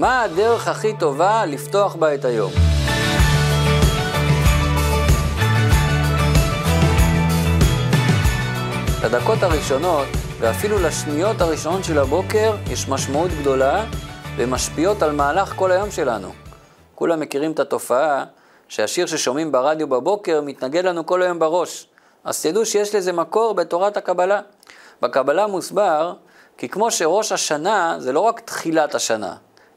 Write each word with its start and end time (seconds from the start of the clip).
מה 0.00 0.22
הדרך 0.22 0.68
הכי 0.68 0.96
טובה 0.98 1.46
לפתוח 1.46 1.94
בה 1.94 2.14
את 2.14 2.24
היום? 2.24 2.52
לדקות 9.04 9.42
הראשונות, 9.42 10.08
ואפילו 10.38 10.78
לשניות 10.78 11.40
הראשונות 11.40 11.84
של 11.84 11.98
הבוקר, 11.98 12.56
יש 12.70 12.88
משמעות 12.88 13.30
גדולה 13.40 13.84
ומשפיעות 14.36 15.02
על 15.02 15.12
מהלך 15.12 15.52
כל 15.56 15.72
היום 15.72 15.90
שלנו. 15.90 16.32
כולם 16.94 17.20
מכירים 17.20 17.52
את 17.52 17.58
התופעה 17.58 18.24
שהשיר 18.68 19.06
ששומעים 19.06 19.52
ברדיו 19.52 19.88
בבוקר 19.88 20.40
מתנגד 20.40 20.84
לנו 20.84 21.06
כל 21.06 21.22
היום 21.22 21.38
בראש. 21.38 21.86
אז 22.24 22.42
תדעו 22.42 22.66
שיש 22.66 22.94
לזה 22.94 23.12
מקור 23.12 23.54
בתורת 23.54 23.96
הקבלה. 23.96 24.40
בקבלה 25.02 25.46
מוסבר 25.46 26.14
כי 26.58 26.68
כמו 26.68 26.90
שראש 26.90 27.32
השנה 27.32 27.96
זה 27.98 28.12
לא 28.12 28.20
רק 28.20 28.40
תחילת 28.40 28.94
השנה, 28.94 29.34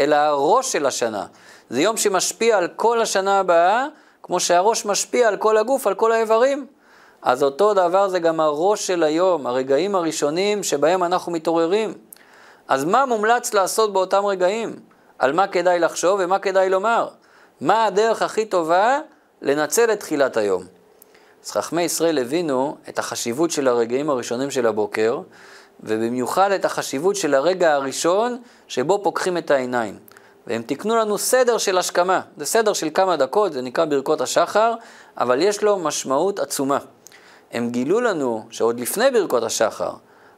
אלא 0.00 0.16
הראש 0.16 0.72
של 0.72 0.86
השנה. 0.86 1.26
זה 1.70 1.82
יום 1.82 1.96
שמשפיע 1.96 2.58
על 2.58 2.68
כל 2.76 3.00
השנה 3.00 3.38
הבאה, 3.40 3.86
כמו 4.22 4.40
שהראש 4.40 4.86
משפיע 4.86 5.28
על 5.28 5.36
כל 5.36 5.56
הגוף, 5.56 5.86
על 5.86 5.94
כל 5.94 6.12
האיברים. 6.12 6.66
אז 7.22 7.42
אותו 7.42 7.74
דבר 7.74 8.08
זה 8.08 8.18
גם 8.18 8.40
הראש 8.40 8.86
של 8.86 9.02
היום, 9.02 9.46
הרגעים 9.46 9.94
הראשונים 9.94 10.62
שבהם 10.62 11.04
אנחנו 11.04 11.32
מתעוררים. 11.32 11.94
אז 12.68 12.84
מה 12.84 13.06
מומלץ 13.06 13.54
לעשות 13.54 13.92
באותם 13.92 14.24
רגעים? 14.24 14.76
על 15.18 15.32
מה 15.32 15.46
כדאי 15.46 15.78
לחשוב 15.78 16.20
ומה 16.22 16.38
כדאי 16.38 16.70
לומר? 16.70 17.08
מה 17.60 17.84
הדרך 17.84 18.22
הכי 18.22 18.44
טובה 18.44 18.98
לנצל 19.42 19.92
את 19.92 20.00
תחילת 20.00 20.36
היום? 20.36 20.62
אז 21.44 21.50
חכמי 21.50 21.82
ישראל 21.82 22.18
הבינו 22.18 22.76
את 22.88 22.98
החשיבות 22.98 23.50
של 23.50 23.68
הרגעים 23.68 24.10
הראשונים 24.10 24.50
של 24.50 24.66
הבוקר, 24.66 25.20
ובמיוחד 25.80 26.50
את 26.50 26.64
החשיבות 26.64 27.16
של 27.16 27.34
הרגע 27.34 27.74
הראשון 27.74 28.38
שבו 28.68 29.00
פוקחים 29.02 29.36
את 29.36 29.50
העיניים. 29.50 29.98
והם 30.46 30.62
תיקנו 30.62 30.96
לנו 30.96 31.18
סדר 31.18 31.58
של 31.58 31.78
השכמה. 31.78 32.20
זה 32.36 32.44
סדר 32.44 32.72
של 32.72 32.88
כמה 32.94 33.16
דקות, 33.16 33.52
זה 33.52 33.62
נקרא 33.62 33.84
ברכות 33.84 34.20
השחר, 34.20 34.74
אבל 35.18 35.42
יש 35.42 35.62
לו 35.62 35.78
משמעות 35.78 36.38
עצומה. 36.38 36.78
הם 37.52 37.70
גילו 37.70 38.00
לנו 38.00 38.46
שעוד 38.50 38.80
לפני 38.80 39.10
ברכות 39.10 39.42
השחר, 39.42 39.90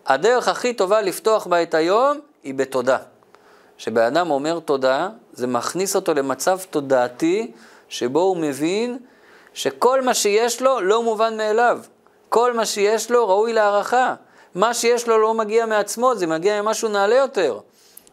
הדרך 0.06 0.48
הכי 0.48 0.74
טובה 0.74 1.00
לפתוח 1.00 1.46
בה 1.46 1.62
את 1.62 1.74
היום 1.74 2.20
היא 2.42 2.54
בתודה. 2.54 2.98
כשבן 3.78 4.02
אדם 4.02 4.30
אומר 4.30 4.58
תודה, 4.60 5.08
זה 5.32 5.46
מכניס 5.46 5.96
אותו 5.96 6.14
למצב 6.14 6.58
תודעתי, 6.70 7.52
שבו 7.88 8.20
הוא 8.20 8.36
מבין 8.36 8.98
שכל 9.54 10.02
מה 10.02 10.14
שיש 10.14 10.62
לו 10.62 10.80
לא 10.80 11.02
מובן 11.02 11.36
מאליו. 11.36 11.78
כל 12.28 12.52
מה 12.52 12.66
שיש 12.66 13.10
לו 13.10 13.28
ראוי 13.28 13.52
להערכה. 13.52 14.14
מה 14.56 14.74
שיש 14.74 15.08
לו 15.08 15.18
לא 15.18 15.34
מגיע 15.34 15.66
מעצמו, 15.66 16.14
זה 16.14 16.26
מגיע 16.26 16.62
ממשהו 16.62 16.88
נעלה 16.88 17.14
יותר. 17.14 17.58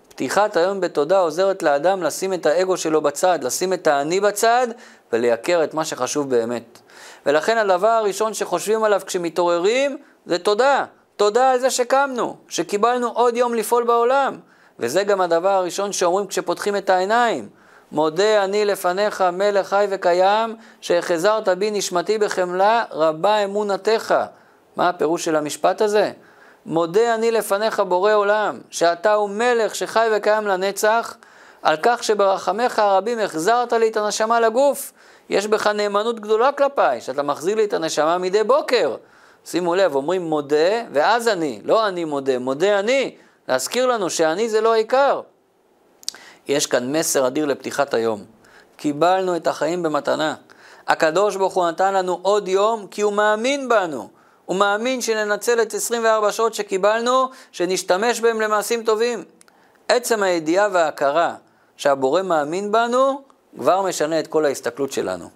פתיחת 0.09 0.57
היום 0.57 0.81
בתודה 0.81 1.19
עוזרת 1.19 1.63
לאדם 1.63 2.03
לשים 2.03 2.33
את 2.33 2.45
האגו 2.45 2.77
שלו 2.77 3.01
בצד, 3.01 3.39
לשים 3.43 3.73
את 3.73 3.87
האני 3.87 4.19
בצד 4.19 4.67
ולייקר 5.13 5.63
את 5.63 5.73
מה 5.73 5.85
שחשוב 5.85 6.29
באמת. 6.29 6.79
ולכן 7.25 7.57
הדבר 7.57 7.87
הראשון 7.87 8.33
שחושבים 8.33 8.83
עליו 8.83 9.01
כשמתעוררים 9.05 9.97
זה 10.25 10.39
תודה. 10.39 10.85
תודה 11.15 11.51
על 11.51 11.59
זה 11.59 11.69
שקמנו, 11.69 12.35
שקיבלנו 12.47 13.11
עוד 13.11 13.37
יום 13.37 13.53
לפעול 13.53 13.83
בעולם. 13.83 14.37
וזה 14.79 15.03
גם 15.03 15.21
הדבר 15.21 15.49
הראשון 15.49 15.91
שאומרים 15.91 16.27
כשפותחים 16.27 16.75
את 16.75 16.89
העיניים. 16.89 17.49
מודה 17.91 18.43
אני 18.43 18.65
לפניך, 18.65 19.21
מלך 19.21 19.67
חי 19.67 19.87
וקיים, 19.89 20.55
שהחזרת 20.81 21.49
בי 21.49 21.71
נשמתי 21.71 22.17
בחמלה, 22.17 22.83
רבה 22.91 23.37
אמונתך. 23.37 24.15
מה 24.75 24.89
הפירוש 24.89 25.25
של 25.25 25.35
המשפט 25.35 25.81
הזה? 25.81 26.11
מודה 26.65 27.15
אני 27.15 27.31
לפניך 27.31 27.79
בורא 27.79 28.13
עולם, 28.13 28.59
שאתה 28.69 29.13
הוא 29.13 29.29
מלך 29.29 29.75
שחי 29.75 30.07
וקיים 30.15 30.47
לנצח, 30.47 31.17
על 31.61 31.75
כך 31.83 32.03
שברחמיך 32.03 32.79
הרבים 32.79 33.19
החזרת 33.19 33.73
לי 33.73 33.87
את 33.87 33.97
הנשמה 33.97 34.39
לגוף. 34.39 34.91
יש 35.29 35.47
בך 35.47 35.67
נאמנות 35.67 36.19
גדולה 36.19 36.51
כלפיי, 36.51 37.01
שאתה 37.01 37.23
מחזיר 37.23 37.55
לי 37.55 37.63
את 37.63 37.73
הנשמה 37.73 38.17
מדי 38.17 38.43
בוקר. 38.43 38.95
שימו 39.45 39.75
לב, 39.75 39.95
אומרים 39.95 40.21
מודה, 40.21 40.81
ואז 40.91 41.27
אני, 41.27 41.61
לא 41.63 41.87
אני 41.87 42.05
מודה, 42.05 42.39
מודה 42.39 42.79
אני. 42.79 43.15
להזכיר 43.47 43.85
לנו 43.85 44.09
שאני 44.09 44.49
זה 44.49 44.61
לא 44.61 44.73
העיקר. 44.73 45.21
יש 46.47 46.65
כאן 46.65 46.95
מסר 46.95 47.27
אדיר 47.27 47.45
לפתיחת 47.45 47.93
היום. 47.93 48.23
קיבלנו 48.75 49.35
את 49.35 49.47
החיים 49.47 49.83
במתנה. 49.83 50.35
הקדוש 50.87 51.35
ברוך 51.35 51.53
הוא 51.53 51.67
נתן 51.67 51.93
לנו 51.93 52.19
עוד 52.21 52.47
יום 52.47 52.87
כי 52.87 53.01
הוא 53.01 53.13
מאמין 53.13 53.69
בנו. 53.69 54.09
הוא 54.45 54.55
מאמין 54.55 55.01
שננצל 55.01 55.61
את 55.61 55.73
24 55.73 56.31
שעות 56.31 56.53
שקיבלנו, 56.53 57.29
שנשתמש 57.51 58.19
בהם 58.19 58.41
למעשים 58.41 58.83
טובים. 58.83 59.23
עצם 59.87 60.23
הידיעה 60.23 60.67
וההכרה 60.71 61.35
שהבורא 61.77 62.21
מאמין 62.21 62.71
בנו, 62.71 63.21
כבר 63.57 63.81
משנה 63.81 64.19
את 64.19 64.27
כל 64.27 64.45
ההסתכלות 64.45 64.91
שלנו. 64.91 65.29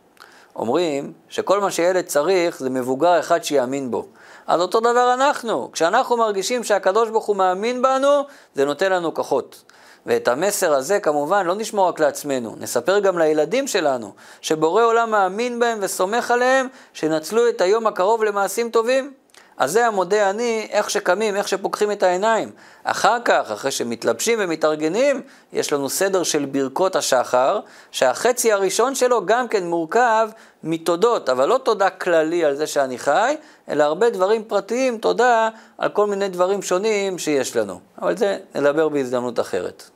אומרים 0.56 1.14
שכל 1.30 1.60
מה 1.60 1.72
שילד 1.72 2.06
צריך 2.06 2.60
זה 2.60 2.70
מבוגר 2.70 3.20
אחד 3.20 3.44
שיאמין 3.44 3.92
בו. 3.92 4.06
אז 4.48 4.62
אותו 4.62 4.80
דבר 4.80 5.14
אנחנו, 5.14 5.70
כשאנחנו 5.74 6.18
מרגישים 6.18 6.64
שהקדוש 6.64 7.10
ברוך 7.10 7.26
הוא 7.26 7.36
מאמין 7.36 7.82
בנו, 7.82 8.22
זה 8.56 8.66
נותן 8.66 8.92
לנו 8.92 9.14
כוחות. 9.14 9.64
ואת 10.08 10.28
המסר 10.28 10.74
הזה 10.74 11.00
כמובן 11.00 11.46
לא 11.46 11.56
נשמור 11.56 11.88
רק 11.88 12.00
לעצמנו, 12.00 12.56
נספר 12.60 13.00
גם 13.00 13.18
לילדים 13.18 13.68
שלנו, 13.68 14.14
שבורא 14.42 14.84
עולם 14.84 15.12
מאמין 15.12 15.60
בהם 15.60 15.78
וסומך 15.82 16.32
עליהם, 16.32 16.68
שנצלו 16.94 17.50
את 17.50 17.62
היום 17.62 17.88
הקרוב 17.88 18.24
למעשים 18.24 18.70
טובים. 18.70 19.14
אז 19.58 19.72
זה 19.72 19.88
המודה 19.88 20.30
אני, 20.30 20.68
איך 20.72 20.90
שקמים, 20.90 21.36
איך 21.36 21.48
שפוקחים 21.48 21.92
את 21.92 22.04
העיניים. 22.04 22.52
אחר 22.84 23.18
כך, 23.26 23.52
אחרי 23.52 23.72
שמתלבשים 23.72 24.40
ומתארגנים, 24.42 25.22
יש 25.54 25.74
לנו 25.74 25.90
סדר 25.90 26.24
של 26.24 26.46
ברכות 26.46 26.96
השחר, 26.96 27.60
שהחצי 27.92 28.52
הראשון 28.52 28.96
שלו 28.96 29.26
גם 29.26 29.48
כן 29.48 29.68
מורכב 29.68 30.30
מתודות, 30.64 31.30
אבל 31.30 31.50
לא 31.50 31.58
תודה 31.64 31.90
כללי 31.90 32.46
על 32.46 32.56
זה 32.56 32.68
שאני 32.68 32.98
חי, 32.98 33.36
אלא 33.70 33.84
הרבה 33.84 34.10
דברים 34.10 34.44
פרטיים, 34.44 34.98
תודה 34.98 35.50
על 35.78 35.90
כל 35.90 36.08
מיני 36.08 36.30
דברים 36.30 36.62
שונים 36.62 37.18
שיש 37.18 37.56
לנו. 37.56 37.80
אבל 38.02 38.18
זה 38.18 38.38
נדבר 38.56 38.90
בהזדמנות 38.90 39.40
אחרת. 39.40 39.90